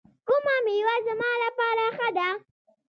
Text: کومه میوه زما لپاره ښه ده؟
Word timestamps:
کومه 0.27 0.55
میوه 0.65 0.95
زما 1.07 1.29
لپاره 1.43 1.85
ښه 1.97 2.07
ده؟ 2.17 2.29